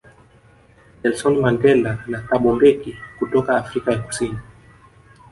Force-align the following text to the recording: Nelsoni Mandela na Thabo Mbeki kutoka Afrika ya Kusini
Nelsoni 1.03 1.39
Mandela 1.43 1.91
na 2.09 2.17
Thabo 2.25 2.51
Mbeki 2.55 2.97
kutoka 3.19 3.57
Afrika 3.57 3.91
ya 3.91 3.99
Kusini 3.99 4.37